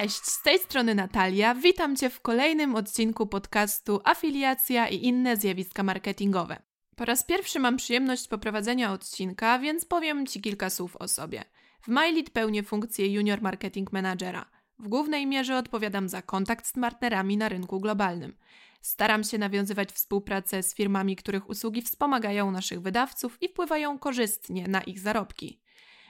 [0.00, 1.54] Cześć, z tej strony Natalia.
[1.54, 6.62] Witam Cię w kolejnym odcinku podcastu Afiliacja i inne zjawiska marketingowe.
[6.96, 11.44] Po raz pierwszy mam przyjemność poprowadzenia odcinka, więc powiem Ci kilka słów o sobie.
[11.82, 14.50] W MyLead pełnię funkcję Junior Marketing Managera.
[14.78, 18.36] W głównej mierze odpowiadam za kontakt z partnerami na rynku globalnym.
[18.80, 24.80] Staram się nawiązywać współpracę z firmami, których usługi wspomagają naszych wydawców i wpływają korzystnie na
[24.80, 25.60] ich zarobki.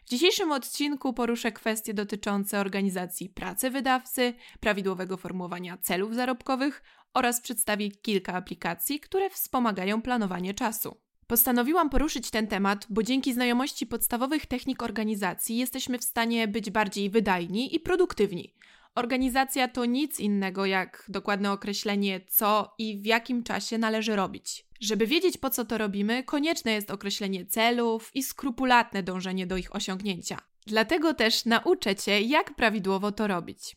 [0.06, 6.82] W dzisiejszym odcinku poruszę kwestie dotyczące organizacji pracy wydawcy, prawidłowego formułowania celów zarobkowych
[7.14, 10.96] oraz przedstawię kilka aplikacji, które wspomagają planowanie czasu.
[11.26, 17.10] Postanowiłam poruszyć ten temat, bo dzięki znajomości podstawowych technik organizacji jesteśmy w stanie być bardziej
[17.10, 18.54] wydajni i produktywni.
[18.94, 24.65] Organizacja to nic innego jak dokładne określenie, co i w jakim czasie należy robić.
[24.80, 29.76] Żeby wiedzieć, po co to robimy, konieczne jest określenie celów i skrupulatne dążenie do ich
[29.76, 30.38] osiągnięcia.
[30.66, 33.76] Dlatego też nauczę Cię, jak prawidłowo to robić.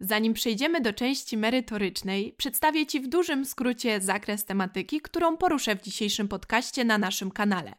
[0.00, 5.82] Zanim przejdziemy do części merytorycznej, przedstawię Ci w dużym skrócie zakres tematyki, którą poruszę w
[5.82, 7.74] dzisiejszym podcaście na naszym kanale.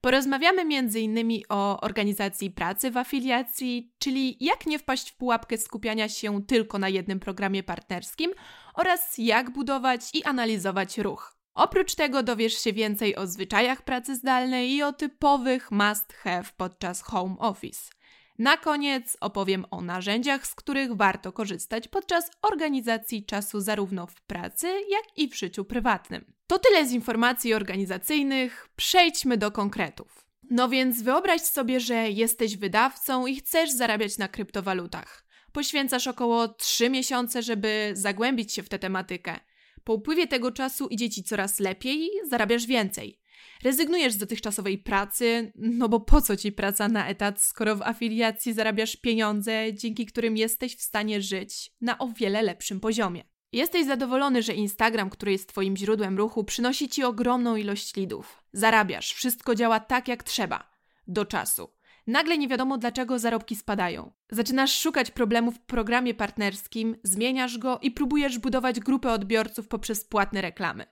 [0.00, 1.42] Porozmawiamy m.in.
[1.48, 6.88] o organizacji pracy w afiliacji, czyli jak nie wpaść w pułapkę skupiania się tylko na
[6.88, 8.30] jednym programie partnerskim
[8.74, 11.37] oraz jak budować i analizować ruch.
[11.58, 17.00] Oprócz tego dowiesz się więcej o zwyczajach pracy zdalnej i o typowych must have podczas
[17.02, 17.90] home office.
[18.38, 24.66] Na koniec opowiem o narzędziach, z których warto korzystać podczas organizacji czasu zarówno w pracy,
[24.66, 26.32] jak i w życiu prywatnym.
[26.46, 30.26] To tyle z informacji organizacyjnych, przejdźmy do konkretów.
[30.50, 35.24] No więc wyobraź sobie, że jesteś wydawcą i chcesz zarabiać na kryptowalutach.
[35.52, 39.40] Poświęcasz około 3 miesiące, żeby zagłębić się w tę tematykę.
[39.88, 43.20] Po upływie tego czasu idzie ci coraz lepiej, zarabiasz więcej.
[43.62, 48.52] Rezygnujesz z dotychczasowej pracy, no bo po co ci praca na etat, skoro w afiliacji
[48.52, 53.24] zarabiasz pieniądze, dzięki którym jesteś w stanie żyć na o wiele lepszym poziomie.
[53.52, 58.44] Jesteś zadowolony, że Instagram, który jest Twoim źródłem ruchu, przynosi Ci ogromną ilość lidów.
[58.52, 60.70] Zarabiasz, wszystko działa tak jak trzeba.
[61.06, 61.77] Do czasu.
[62.08, 64.12] Nagle nie wiadomo dlaczego zarobki spadają.
[64.30, 70.40] Zaczynasz szukać problemów w programie partnerskim, zmieniasz go i próbujesz budować grupę odbiorców poprzez płatne
[70.40, 70.86] reklamy.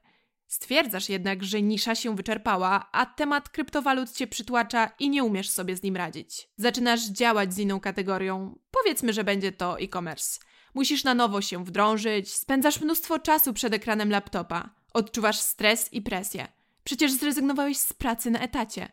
[0.46, 5.76] Stwierdzasz jednak, że nisza się wyczerpała, a temat kryptowalut cię przytłacza i nie umiesz sobie
[5.76, 6.48] z nim radzić.
[6.56, 8.58] Zaczynasz działać z inną kategorią.
[8.70, 10.40] Powiedzmy, że będzie to e-commerce.
[10.74, 16.48] Musisz na nowo się wdrążyć, spędzasz mnóstwo czasu przed ekranem laptopa, odczuwasz stres i presję.
[16.84, 18.88] Przecież zrezygnowałeś z pracy na etacie.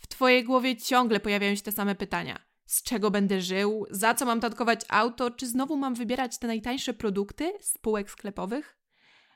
[0.00, 2.38] W twojej głowie ciągle pojawiają się te same pytania.
[2.66, 3.86] Z czego będę żył?
[3.90, 5.30] Za co mam tatkować auto?
[5.30, 8.76] Czy znowu mam wybierać te najtańsze produkty z półek sklepowych?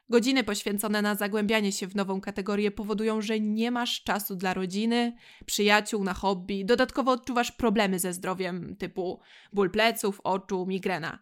[0.08, 5.16] Godziny poświęcone na zagłębianie się w nową kategorię powodują, że nie masz czasu dla rodziny,
[5.46, 6.64] przyjaciół, na hobby.
[6.64, 9.20] Dodatkowo odczuwasz problemy ze zdrowiem typu
[9.52, 11.18] ból pleców, oczu, migrena.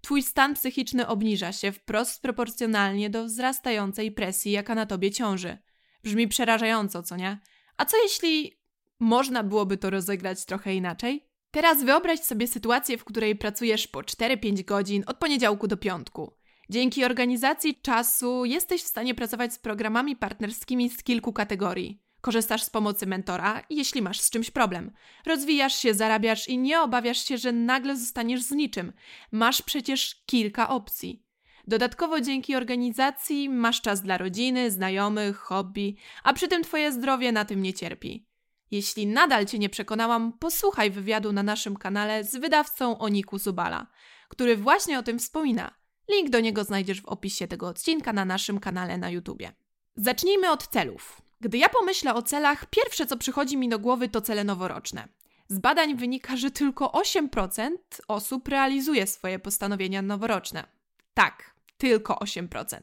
[0.00, 5.58] Twój stan psychiczny obniża się wprost proporcjonalnie do wzrastającej presji, jaka na tobie ciąży.
[6.02, 7.40] Brzmi przerażająco, co nie?
[7.76, 8.63] A co jeśli
[9.00, 11.28] można byłoby to rozegrać trochę inaczej?
[11.50, 16.34] Teraz wyobraź sobie sytuację, w której pracujesz po 4-5 godzin od poniedziałku do piątku.
[16.70, 22.02] Dzięki organizacji czasu jesteś w stanie pracować z programami partnerskimi z kilku kategorii.
[22.20, 24.92] Korzystasz z pomocy mentora, jeśli masz z czymś problem.
[25.26, 28.92] Rozwijasz się, zarabiasz i nie obawiasz się, że nagle zostaniesz z niczym.
[29.32, 31.22] Masz przecież kilka opcji.
[31.66, 37.44] Dodatkowo dzięki organizacji masz czas dla rodziny, znajomych, hobby, a przy tym Twoje zdrowie na
[37.44, 38.26] tym nie cierpi.
[38.74, 43.86] Jeśli nadal Cię nie przekonałam, posłuchaj wywiadu na naszym kanale z wydawcą Oniku Zubala,
[44.28, 45.74] który właśnie o tym wspomina.
[46.08, 49.52] Link do niego znajdziesz w opisie tego odcinka na naszym kanale na YouTubie.
[49.96, 51.22] Zacznijmy od celów.
[51.40, 55.08] Gdy ja pomyślę o celach, pierwsze co przychodzi mi do głowy to cele noworoczne.
[55.48, 57.70] Z badań wynika, że tylko 8%
[58.08, 60.66] osób realizuje swoje postanowienia noworoczne.
[61.14, 62.78] Tak, tylko 8%.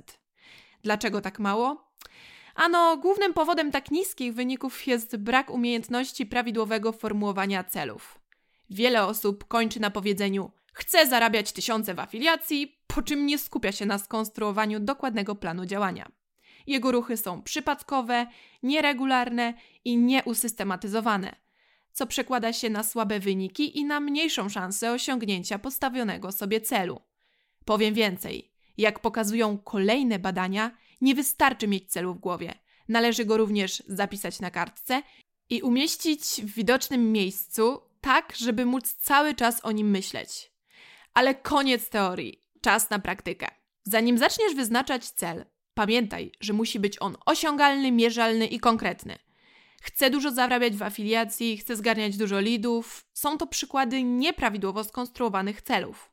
[0.83, 1.91] Dlaczego tak mało?
[2.55, 8.19] Ano, głównym powodem tak niskich wyników jest brak umiejętności prawidłowego formułowania celów.
[8.69, 13.85] Wiele osób kończy na powiedzeniu: Chcę zarabiać tysiące w afiliacji, po czym nie skupia się
[13.85, 16.11] na skonstruowaniu dokładnego planu działania.
[16.67, 18.27] Jego ruchy są przypadkowe,
[18.63, 19.53] nieregularne
[19.85, 21.35] i nieusystematyzowane,
[21.93, 27.01] co przekłada się na słabe wyniki i na mniejszą szansę osiągnięcia postawionego sobie celu.
[27.65, 32.53] Powiem więcej, jak pokazują kolejne badania, nie wystarczy mieć celu w głowie.
[32.89, 35.01] Należy go również zapisać na kartce
[35.49, 40.51] i umieścić w widocznym miejscu, tak, żeby móc cały czas o nim myśleć.
[41.13, 43.47] Ale koniec teorii, czas na praktykę.
[43.83, 49.17] Zanim zaczniesz wyznaczać cel, pamiętaj, że musi być on osiągalny, mierzalny i konkretny.
[49.81, 53.05] Chcę dużo zarabiać w afiliacji, chcę zgarniać dużo lidów.
[53.13, 56.11] Są to przykłady nieprawidłowo skonstruowanych celów.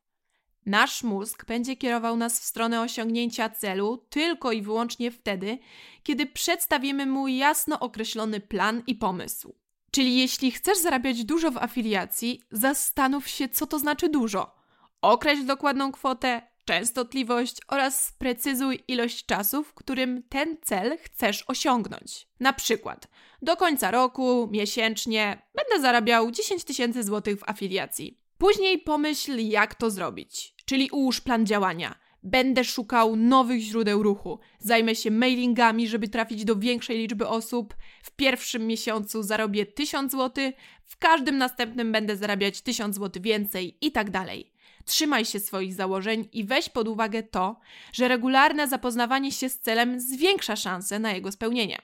[0.68, 5.58] Nasz mózg będzie kierował nas w stronę osiągnięcia celu tylko i wyłącznie wtedy,
[6.02, 9.54] kiedy przedstawimy mu jasno określony plan i pomysł.
[9.90, 14.54] Czyli jeśli chcesz zarabiać dużo w afiliacji, zastanów się, co to znaczy dużo.
[15.02, 22.28] Określ dokładną kwotę, częstotliwość oraz sprecyzuj ilość czasu, w którym ten cel chcesz osiągnąć.
[22.40, 23.08] Na przykład,
[23.42, 28.27] do końca roku, miesięcznie, będę zarabiał 10 tysięcy złotych w afiliacji.
[28.38, 31.98] Później pomyśl, jak to zrobić, czyli ułóż plan działania.
[32.22, 34.38] Będę szukał nowych źródeł ruchu.
[34.58, 37.74] Zajmę się mailingami, żeby trafić do większej liczby osób.
[38.02, 40.52] W pierwszym miesiącu zarobię 1000 zł,
[40.84, 44.52] w każdym następnym będę zarabiać 1000 zł więcej i tak dalej.
[44.84, 47.60] Trzymaj się swoich założeń i weź pod uwagę to,
[47.92, 51.78] że regularne zapoznawanie się z celem zwiększa szanse na jego spełnienie.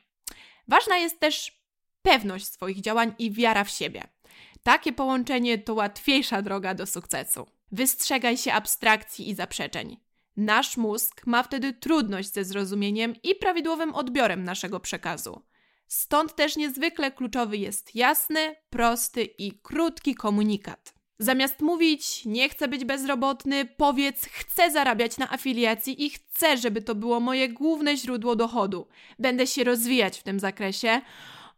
[0.68, 1.62] Ważna jest też
[2.02, 4.13] pewność swoich działań i wiara w siebie.
[4.64, 7.46] Takie połączenie to łatwiejsza droga do sukcesu.
[7.72, 9.96] Wystrzegaj się abstrakcji i zaprzeczeń.
[10.36, 15.42] Nasz mózg ma wtedy trudność ze zrozumieniem i prawidłowym odbiorem naszego przekazu.
[15.86, 20.94] Stąd też niezwykle kluczowy jest jasny, prosty i krótki komunikat.
[21.18, 26.94] Zamiast mówić nie chcę być bezrobotny, powiedz chcę zarabiać na afiliacji i chcę, żeby to
[26.94, 28.88] było moje główne źródło dochodu.
[29.18, 31.00] Będę się rozwijać w tym zakresie,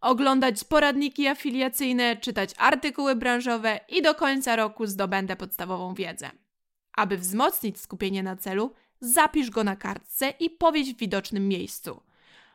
[0.01, 6.31] oglądać poradniki afiliacyjne, czytać artykuły branżowe i do końca roku zdobędę podstawową wiedzę.
[6.93, 12.03] Aby wzmocnić skupienie na celu, zapisz go na kartce i powiedz w widocznym miejscu.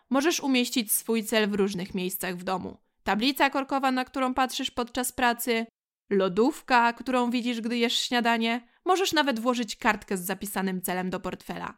[0.09, 2.77] Możesz umieścić swój cel w różnych miejscach w domu.
[3.03, 5.65] Tablica korkowa, na którą patrzysz podczas pracy,
[6.09, 8.67] lodówka, którą widzisz, gdy jesz śniadanie.
[8.85, 11.77] Możesz nawet włożyć kartkę z zapisanym celem do portfela.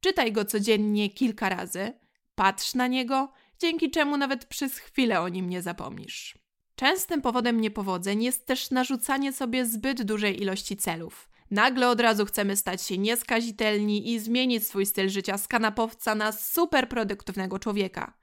[0.00, 1.92] Czytaj go codziennie kilka razy,
[2.34, 6.38] patrz na niego, dzięki czemu nawet przez chwilę o nim nie zapomnisz.
[6.76, 11.28] Częstym powodem niepowodzeń jest też narzucanie sobie zbyt dużej ilości celów.
[11.50, 16.32] Nagle od razu chcemy stać się nieskazitelni i zmienić swój styl życia z kanapowca na
[16.32, 18.18] super produktywnego człowieka.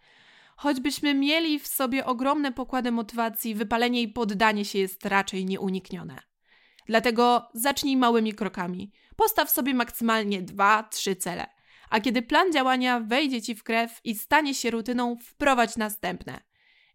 [0.58, 6.20] Choćbyśmy mieli w sobie ogromne pokłady motywacji, wypalenie i poddanie się jest raczej nieuniknione.
[6.88, 8.92] Dlatego zacznij małymi krokami.
[9.16, 11.55] Postaw sobie maksymalnie dwa, trzy cele.
[11.96, 16.42] A kiedy plan działania wejdzie ci w krew i stanie się rutyną, wprowadź następne.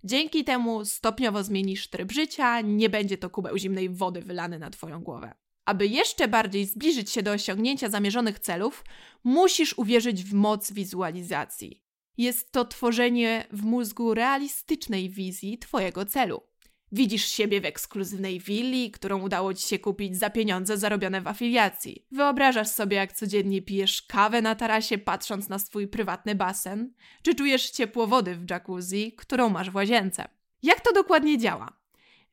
[0.05, 5.03] Dzięki temu stopniowo zmienisz tryb życia, nie będzie to kubeł zimnej wody wylany na twoją
[5.03, 5.35] głowę.
[5.65, 8.85] Aby jeszcze bardziej zbliżyć się do osiągnięcia zamierzonych celów,
[9.25, 11.83] musisz uwierzyć w moc wizualizacji.
[12.19, 16.43] Jest to tworzenie w mózgu realistycznej wizji Twojego celu.
[16.93, 22.07] Widzisz siebie w ekskluzywnej willi, którą udało Ci się kupić za pieniądze zarobione w afiliacji.
[22.13, 26.93] Wyobrażasz sobie, jak codziennie pijesz kawę na tarasie, patrząc na swój prywatny basen,
[27.23, 30.29] czy czujesz ciepło wody w jacuzzi, którą masz w łazience.
[30.63, 31.81] Jak to dokładnie działa?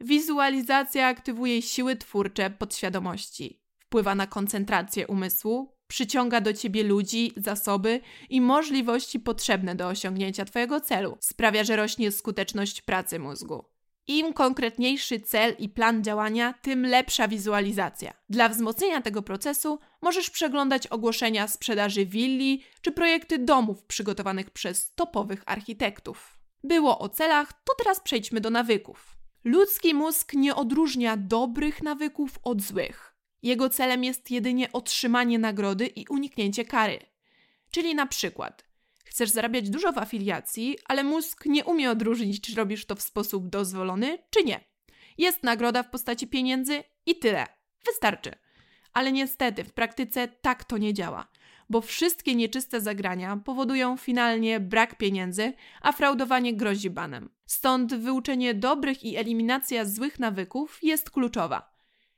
[0.01, 8.41] Wizualizacja aktywuje siły twórcze podświadomości, wpływa na koncentrację umysłu, przyciąga do ciebie ludzi, zasoby i
[8.41, 11.17] możliwości potrzebne do osiągnięcia Twojego celu.
[11.19, 13.76] Sprawia, że rośnie skuteczność pracy mózgu.
[14.07, 18.13] Im konkretniejszy cel i plan działania, tym lepsza wizualizacja.
[18.29, 25.43] Dla wzmocnienia tego procesu możesz przeglądać ogłoszenia sprzedaży willi czy projekty domów przygotowanych przez topowych
[25.45, 26.39] architektów.
[26.63, 29.17] Było o celach, to teraz przejdźmy do nawyków.
[29.43, 33.15] Ludzki mózg nie odróżnia dobrych nawyków od złych.
[33.43, 36.99] Jego celem jest jedynie otrzymanie nagrody i uniknięcie kary.
[37.71, 38.66] Czyli na przykład,
[39.09, 43.49] chcesz zarabiać dużo w afiliacji, ale mózg nie umie odróżnić, czy robisz to w sposób
[43.49, 44.59] dozwolony, czy nie.
[45.17, 47.45] Jest nagroda w postaci pieniędzy i tyle.
[47.85, 48.31] Wystarczy.
[48.93, 51.27] Ale niestety w praktyce tak to nie działa,
[51.69, 57.29] bo wszystkie nieczyste zagrania powodują finalnie brak pieniędzy, a fraudowanie grozi banem.
[57.45, 61.76] Stąd wyuczenie dobrych i eliminacja złych nawyków jest kluczowa.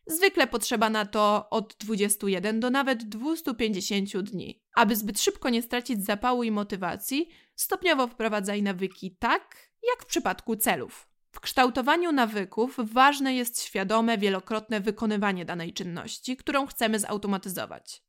[0.10, 4.62] Zwykle potrzeba na to od 21 do nawet 250 dni.
[4.76, 10.56] Aby zbyt szybko nie stracić zapału i motywacji, stopniowo wprowadzaj nawyki tak, jak w przypadku
[10.56, 11.10] celów.
[11.32, 18.04] W kształtowaniu nawyków ważne jest świadome, wielokrotne wykonywanie danej czynności, którą chcemy zautomatyzować.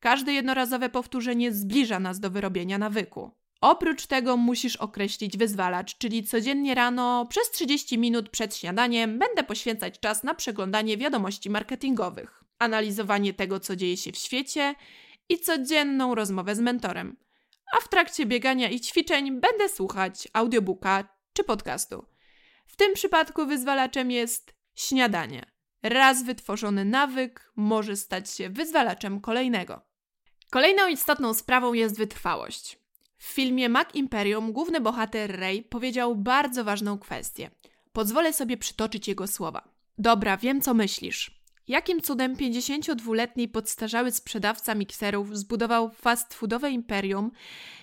[0.00, 3.43] Każde jednorazowe powtórzenie zbliża nas do wyrobienia nawyku.
[3.60, 10.00] Oprócz tego musisz określić wyzwalacz, czyli codziennie rano przez 30 minut przed śniadaniem będę poświęcać
[10.00, 14.74] czas na przeglądanie wiadomości marketingowych, analizowanie tego, co dzieje się w świecie
[15.28, 17.16] i codzienną rozmowę z mentorem.
[17.78, 22.04] A w trakcie biegania i ćwiczeń będę słuchać audiobooka czy podcastu.
[22.66, 25.46] W tym przypadku wyzwalaczem jest śniadanie.
[25.82, 29.80] Raz wytworzony nawyk może stać się wyzwalaczem kolejnego.
[30.50, 32.83] Kolejną istotną sprawą jest wytrwałość.
[33.16, 37.50] W filmie Mac Imperium główny bohater Ray powiedział bardzo ważną kwestię.
[37.92, 39.68] Pozwolę sobie przytoczyć jego słowa.
[39.98, 41.44] Dobra, wiem co myślisz.
[41.68, 47.30] Jakim cudem 52-letni podstarzały sprzedawca mikserów zbudował fast foodowe imperium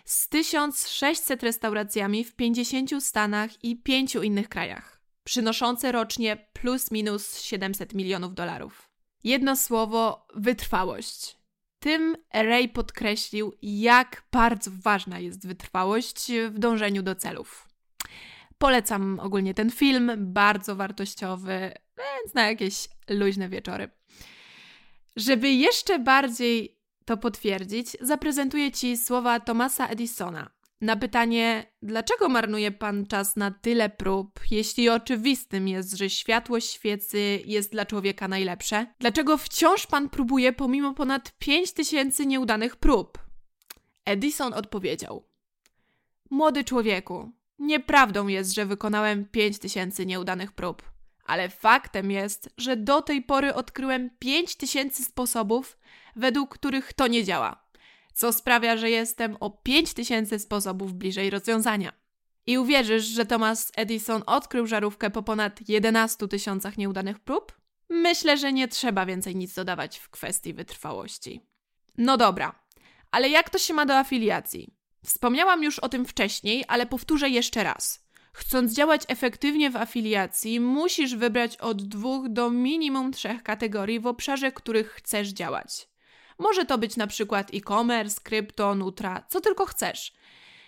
[0.06, 7.94] z 1600 restauracjami w 50 stanach i 5 innych krajach, przynoszące rocznie plus minus 700
[7.94, 8.90] milionów dolarów?
[9.24, 11.41] Jedno słowo wytrwałość.
[11.82, 17.68] Tym Ray podkreślił, jak bardzo ważna jest wytrwałość w dążeniu do celów.
[18.58, 23.90] Polecam ogólnie ten film, bardzo wartościowy, więc na jakieś luźne wieczory.
[25.16, 30.50] Żeby jeszcze bardziej to potwierdzić, zaprezentuję Ci słowa Thomasa Edisona.
[30.82, 37.42] Na pytanie, dlaczego marnuje Pan czas na tyle prób, jeśli oczywistym jest, że światło świecy
[37.46, 38.88] jest dla człowieka najlepsze?
[39.00, 43.18] Dlaczego wciąż Pan próbuje pomimo ponad 5000 nieudanych prób?
[44.06, 45.28] Edison odpowiedział:
[46.30, 50.92] Młody człowieku, nieprawdą jest, że wykonałem 5000 nieudanych prób
[51.32, 55.78] ale faktem jest, że do tej pory odkryłem 5000 sposobów,
[56.16, 57.64] według których to nie działa,
[58.14, 61.94] co sprawia, że jestem o 5000 sposobów bliżej rozwiązania.
[62.46, 67.62] I uwierzysz, że Thomas Edison odkrył żarówkę po ponad 11 tysiącach nieudanych prób?
[67.90, 71.42] Myślę, że nie trzeba więcej nic dodawać w kwestii wytrwałości.
[71.98, 72.64] No dobra,
[73.12, 74.74] ale jak to się ma do afiliacji?
[75.06, 78.08] Wspomniałam już o tym wcześniej, ale powtórzę jeszcze raz.
[78.34, 84.52] Chcąc działać efektywnie w afiliacji, musisz wybrać od dwóch do minimum trzech kategorii w obszarze,
[84.52, 85.91] których chcesz działać.
[86.42, 90.14] Może to być na przykład e-commerce, krypto, nutra, co tylko chcesz.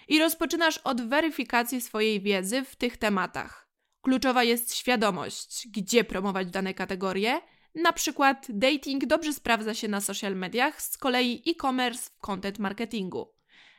[0.07, 3.69] I rozpoczynasz od weryfikacji swojej wiedzy w tych tematach.
[4.01, 7.41] Kluczowa jest świadomość, gdzie promować dane kategorie.
[7.75, 13.33] Na przykład dating dobrze sprawdza się na social mediach, z kolei e-commerce w content marketingu,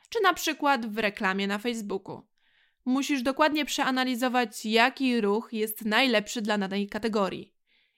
[0.09, 2.23] czy na przykład w reklamie na Facebooku.
[2.85, 7.55] Musisz dokładnie przeanalizować, jaki ruch jest najlepszy dla danej kategorii.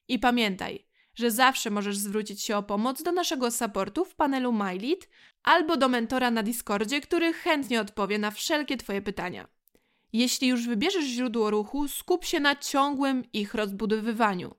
[0.09, 0.86] I pamiętaj,
[1.17, 5.09] że zawsze możesz zwrócić się o pomoc do naszego supportu w panelu MyLead
[5.43, 9.49] albo do mentora na Discordzie, który chętnie odpowie na wszelkie Twoje pytania.
[10.13, 14.55] Jeśli już wybierzesz źródło ruchu, skup się na ciągłym ich rozbudowywaniu.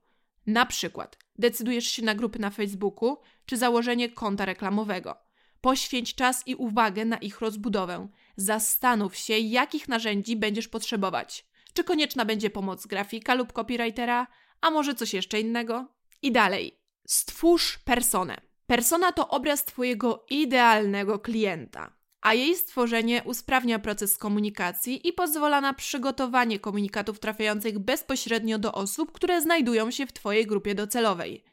[0.46, 5.16] Na przykład decydujesz się na grupy na Facebooku czy założenie konta reklamowego.
[5.60, 8.08] Poświęć czas i uwagę na ich rozbudowę.
[8.36, 11.46] Zastanów się, jakich narzędzi będziesz potrzebować.
[11.72, 14.26] Czy konieczna będzie pomoc grafika lub copywritera,
[14.60, 15.97] a może coś jeszcze innego?
[16.22, 16.78] I dalej.
[17.06, 18.36] Stwórz personę.
[18.66, 25.74] Persona to obraz Twojego idealnego klienta, a jej stworzenie usprawnia proces komunikacji i pozwala na
[25.74, 31.44] przygotowanie komunikatów trafiających bezpośrednio do osób, które znajdują się w Twojej grupie docelowej.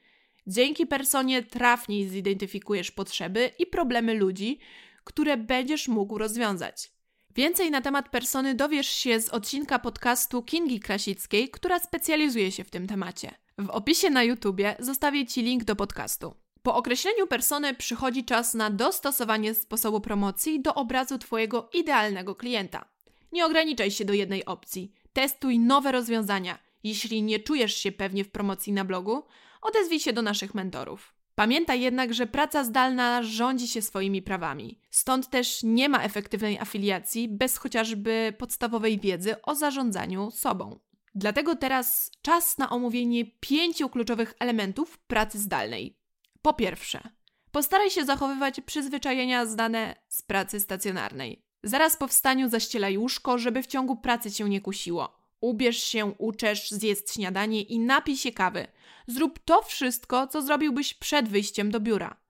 [0.48, 4.60] Dzięki personie trafniej zidentyfikujesz potrzeby i problemy ludzi,
[5.03, 6.94] które będziesz mógł rozwiązać.
[7.35, 12.69] Więcej na temat persony dowiesz się z odcinka podcastu Kingi Krasickiej, która specjalizuje się w
[12.69, 13.31] tym temacie.
[13.57, 16.35] W opisie na YouTubie zostawię Ci link do podcastu.
[16.63, 22.85] Po określeniu persony przychodzi czas na dostosowanie sposobu promocji do obrazu Twojego idealnego klienta.
[23.31, 24.93] Nie ograniczaj się do jednej opcji.
[25.13, 26.59] Testuj nowe rozwiązania.
[26.83, 29.23] Jeśli nie czujesz się pewnie w promocji na blogu,
[29.61, 31.14] odezwij się do naszych mentorów.
[31.35, 34.79] Pamiętaj jednak, że praca zdalna rządzi się swoimi prawami.
[34.89, 40.79] Stąd też nie ma efektywnej afiliacji bez chociażby podstawowej wiedzy o zarządzaniu sobą.
[41.15, 45.97] Dlatego teraz czas na omówienie pięciu kluczowych elementów pracy zdalnej.
[46.41, 47.09] Po pierwsze,
[47.51, 51.45] postaraj się zachowywać przyzwyczajenia zdane z pracy stacjonarnej.
[51.63, 55.25] Zaraz po wstaniu zaścielaj łóżko, żeby w ciągu pracy cię nie kusiło.
[55.45, 58.67] Ubierz się, uczesz, zjedz śniadanie i napij się kawy.
[59.07, 62.21] Zrób to wszystko, co zrobiłbyś przed wyjściem do biura.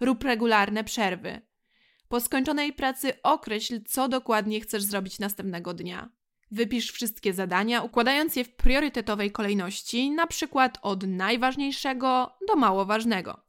[0.00, 1.40] Rób regularne przerwy.
[2.08, 6.08] Po skończonej pracy określ, co dokładnie chcesz zrobić następnego dnia.
[6.50, 13.40] Wypisz wszystkie zadania, układając je w priorytetowej kolejności, na przykład od najważniejszego do mało ważnego.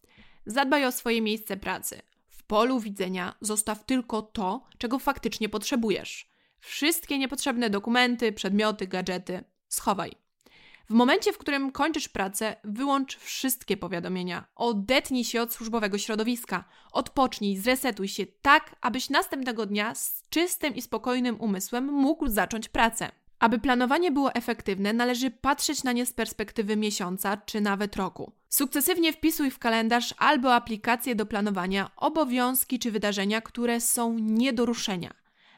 [0.46, 2.02] Zadbaj o swoje miejsce pracy.
[2.30, 6.30] W polu widzenia zostaw tylko to, czego faktycznie potrzebujesz.
[6.60, 10.12] Wszystkie niepotrzebne dokumenty, przedmioty, gadżety schowaj.
[10.90, 14.48] W momencie, w którym kończysz pracę, wyłącz wszystkie powiadomienia.
[14.56, 16.64] Odetnij się od służbowego środowiska.
[16.92, 23.12] Odpocznij, zresetuj się tak, abyś następnego dnia z czystym i spokojnym umysłem mógł zacząć pracę.
[23.40, 28.32] Aby planowanie było efektywne, należy patrzeć na nie z perspektywy miesiąca czy nawet roku.
[28.50, 34.66] Sukcesywnie wpisuj w kalendarz albo aplikację do planowania obowiązki czy wydarzenia, które są nie do
[34.66, 35.14] ruszenia.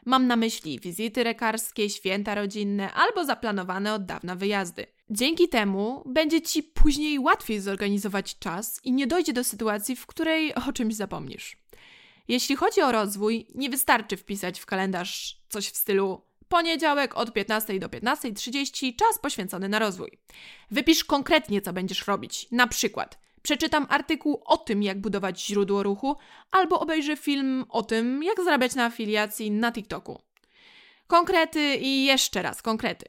[0.06, 4.86] Mam na myśli wizyty lekarskie, święta rodzinne albo zaplanowane od dawna wyjazdy.
[5.10, 10.54] Dzięki temu będzie Ci później łatwiej zorganizować czas i nie dojdzie do sytuacji, w której
[10.54, 11.56] o czymś zapomnisz.
[12.28, 17.78] Jeśli chodzi o rozwój, nie wystarczy wpisać w kalendarz coś w stylu poniedziałek od 15
[17.78, 20.18] do 15.30 czas poświęcony na rozwój.
[20.70, 22.46] Wypisz konkretnie, co będziesz robić.
[22.50, 26.16] Na przykład przeczytam artykuł o tym, jak budować źródło ruchu,
[26.50, 30.22] albo obejrzę film o tym, jak zarabiać na afiliacji na TikToku.
[31.06, 33.06] Konkrety i jeszcze raz konkrety.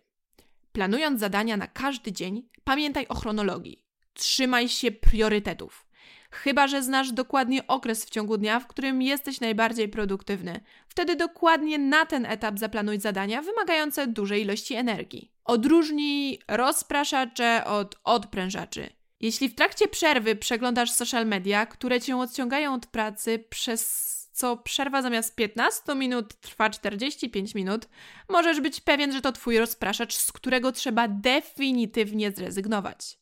[0.72, 3.86] Planując zadania na każdy dzień, pamiętaj o chronologii.
[4.14, 5.86] Trzymaj się priorytetów.
[6.32, 10.60] Chyba, że znasz dokładnie okres w ciągu dnia, w którym jesteś najbardziej produktywny.
[10.88, 15.32] Wtedy dokładnie na ten etap zaplanuj zadania wymagające dużej ilości energii.
[15.46, 18.90] Odróżnij rozpraszacze od odprężaczy.
[19.24, 25.02] Jeśli w trakcie przerwy przeglądasz social media, które cię odciągają od pracy, przez co przerwa
[25.02, 27.88] zamiast 15 minut trwa 45 minut,
[28.30, 33.18] możesz być pewien, że to twój rozpraszacz, z którego trzeba definitywnie zrezygnować.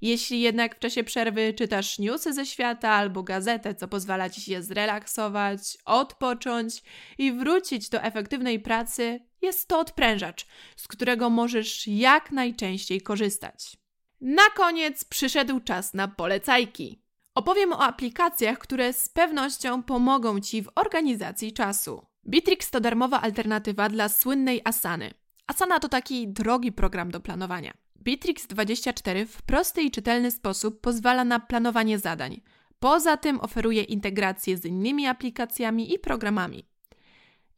[0.00, 4.62] Jeśli jednak w czasie przerwy czytasz newsy ze świata albo gazetę, co pozwala ci się
[4.62, 6.82] zrelaksować, odpocząć
[7.18, 13.85] i wrócić do efektywnej pracy, jest to odprężacz, z którego możesz jak najczęściej korzystać.
[14.20, 17.02] Na koniec przyszedł czas na polecajki.
[17.34, 22.06] Opowiem o aplikacjach, które z pewnością pomogą Ci w organizacji czasu.
[22.28, 25.10] Bitrix to darmowa alternatywa dla słynnej Asany.
[25.46, 27.74] Asana to taki drogi program do planowania.
[28.02, 32.40] Bitrix 24 w prosty i czytelny sposób pozwala na planowanie zadań.
[32.78, 36.66] Poza tym oferuje integrację z innymi aplikacjami i programami.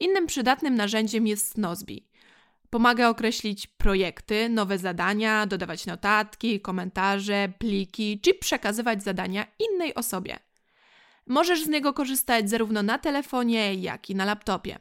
[0.01, 2.08] Innym przydatnym narzędziem jest Nozbi.
[2.71, 10.39] Pomaga określić projekty, nowe zadania, dodawać notatki, komentarze, pliki czy przekazywać zadania innej osobie.
[11.27, 14.79] Możesz z niego korzystać zarówno na telefonie, jak i na laptopie.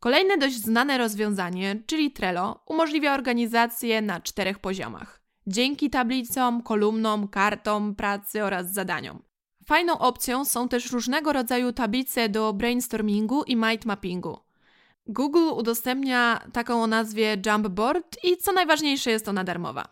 [0.00, 5.22] Kolejne dość znane rozwiązanie, czyli Trello, umożliwia organizację na czterech poziomach.
[5.46, 9.22] Dzięki tablicom, kolumnom, kartom pracy oraz zadaniom.
[9.66, 14.40] Fajną opcją są też różnego rodzaju tablice do brainstormingu i mind mappingu.
[15.06, 19.88] Google udostępnia taką o nazwie Jumpboard i co najważniejsze jest ona darmowa.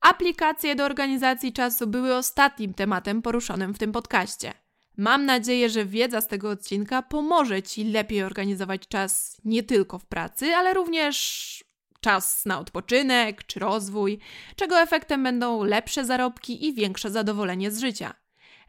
[0.00, 4.52] Aplikacje do organizacji czasu były ostatnim tematem poruszonym w tym podcaście.
[4.96, 10.06] Mam nadzieję, że wiedza z tego odcinka pomoże Ci lepiej organizować czas nie tylko w
[10.06, 11.64] pracy, ale również
[12.00, 14.18] czas na odpoczynek czy rozwój,
[14.56, 18.14] czego efektem będą lepsze zarobki i większe zadowolenie z życia.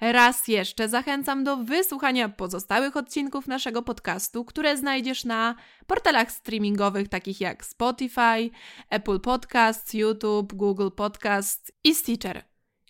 [0.02, 5.56] Raz jeszcze zachęcam do wysłuchania pozostałych odcinków naszego podcastu, które znajdziesz na
[5.88, 8.50] portalach streamingowych takich jak Spotify,
[8.90, 12.44] Apple Podcasts, YouTube, Google Podcast i Stitcher.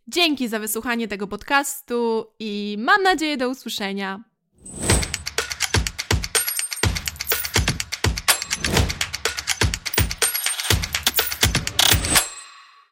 [0.08, 4.30] Dzięki za wysłuchanie tego podcastu i mam nadzieję do usłyszenia